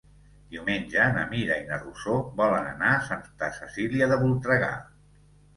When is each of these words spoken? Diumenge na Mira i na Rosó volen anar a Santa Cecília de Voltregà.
Diumenge 0.53 1.03
na 1.17 1.25
Mira 1.33 1.57
i 1.65 1.67
na 1.67 1.79
Rosó 1.83 2.15
volen 2.41 2.71
anar 2.71 2.89
a 2.95 3.05
Santa 3.11 3.51
Cecília 3.61 4.09
de 4.15 4.21
Voltregà. 4.25 4.73